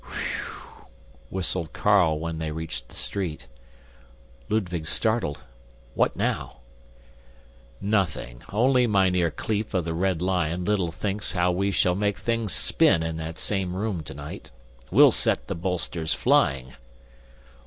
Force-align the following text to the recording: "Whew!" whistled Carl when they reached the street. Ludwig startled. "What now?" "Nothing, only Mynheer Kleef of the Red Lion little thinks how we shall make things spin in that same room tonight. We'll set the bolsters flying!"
"Whew!" 0.03 0.87
whistled 1.29 1.73
Carl 1.73 2.17
when 2.17 2.39
they 2.39 2.51
reached 2.51 2.89
the 2.89 2.95
street. 2.95 3.45
Ludwig 4.49 4.87
startled. 4.87 5.41
"What 5.93 6.15
now?" 6.15 6.61
"Nothing, 7.79 8.41
only 8.51 8.87
Mynheer 8.87 9.29
Kleef 9.29 9.75
of 9.75 9.85
the 9.85 9.93
Red 9.93 10.19
Lion 10.19 10.65
little 10.65 10.91
thinks 10.91 11.33
how 11.33 11.51
we 11.51 11.69
shall 11.69 11.93
make 11.93 12.17
things 12.17 12.51
spin 12.51 13.03
in 13.03 13.17
that 13.17 13.37
same 13.37 13.75
room 13.75 14.01
tonight. 14.01 14.49
We'll 14.89 15.11
set 15.11 15.45
the 15.45 15.53
bolsters 15.53 16.15
flying!" 16.15 16.75